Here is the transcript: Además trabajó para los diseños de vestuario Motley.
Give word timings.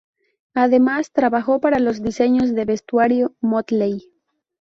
Además 0.55 1.11
trabajó 1.11 1.59
para 1.61 1.77
los 1.77 2.01
diseños 2.01 2.55
de 2.55 2.65
vestuario 2.65 3.35
Motley. 3.39 4.09